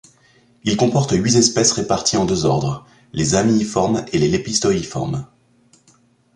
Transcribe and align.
Il 0.63 0.77
comporte 0.77 1.11
huit 1.13 1.35
espèces 1.35 1.73
réparties 1.73 2.17
en 2.17 2.25
deux 2.25 2.45
ordres, 2.45 2.87
les 3.13 3.35
Amiiformes 3.35 4.03
et 4.11 4.17
les 4.17 4.29
Lepisosteiformes. 4.31 5.27